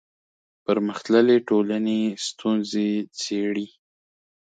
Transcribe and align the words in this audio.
پرمختللې 0.65 1.37
ټولنې 1.47 1.99
ستونزې 2.27 2.89
څېړي 3.19 3.67